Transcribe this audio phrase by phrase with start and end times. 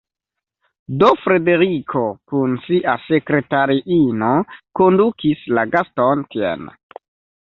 [1.01, 2.01] Do Frederiko
[2.31, 4.31] kun sia sekretariino
[4.81, 6.67] kondukis la gaston tien.